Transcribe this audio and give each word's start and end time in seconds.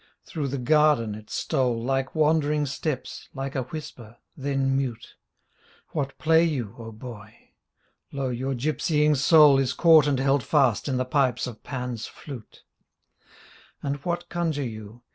Through 0.25 0.47
the 0.47 0.57
garden 0.57 1.13
it 1.13 1.29
stole 1.29 1.79
Like 1.79 2.15
wandering 2.15 2.65
steps, 2.65 3.29
like 3.35 3.53
a 3.53 3.61
whisper— 3.61 4.17
then 4.45 4.75
mute; 4.75 5.13
What 5.89 6.17
play 6.17 6.43
you, 6.43 6.73
O 6.79 6.91
Boy? 6.91 7.51
Lo! 8.11 8.29
your 8.29 8.55
gypsying 8.55 9.13
soul 9.15 9.59
Is 9.59 9.73
caught 9.73 10.07
and 10.07 10.17
held 10.19 10.43
fast 10.43 10.87
in 10.87 10.97
the 10.97 11.05
pipes 11.05 11.45
of 11.45 11.61
Pan's 11.61 12.07
flute. 12.07 12.63
And 13.83 13.97
what 13.97 14.27
conjure 14.27 14.63
you? 14.65 15.03